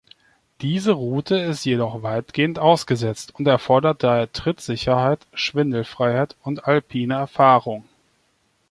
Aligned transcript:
Diese 0.61 0.93
Route 0.93 1.35
ist 1.37 1.63
jedoch 1.63 2.01
weitgehend 2.01 2.57
ausgesetzt 2.57 3.35
und 3.35 3.45
erfordert 3.47 4.01
daher 4.01 4.31
Trittsicherheit, 4.31 5.27
Schwindelfreiheit 5.35 6.35
und 6.41 6.65
alpine 6.65 7.13
Erfahrung. 7.13 7.83